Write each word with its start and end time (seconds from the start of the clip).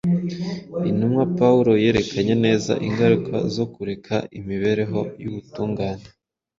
Intumwa 0.89 1.23
Pawulo 1.39 1.71
yerekanye 1.83 2.35
neza 2.45 2.73
ingaruka 2.87 3.35
zo 3.55 3.65
kureka 3.73 4.15
imibereho 4.39 4.99
y’ubutungane 5.21 6.05